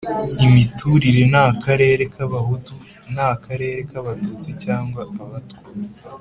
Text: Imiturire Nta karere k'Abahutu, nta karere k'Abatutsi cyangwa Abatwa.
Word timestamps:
Imiturire 0.45 1.21
Nta 1.31 1.45
karere 1.63 2.03
k'Abahutu, 2.13 2.73
nta 3.13 3.29
karere 3.45 3.79
k'Abatutsi 3.89 4.49
cyangwa 4.63 5.01
Abatwa. 5.23 5.65